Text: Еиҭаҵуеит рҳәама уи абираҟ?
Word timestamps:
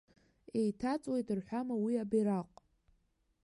Еиҭаҵуеит 0.59 1.27
рҳәама 1.37 1.75
уи 1.83 1.95
абираҟ? 2.03 2.51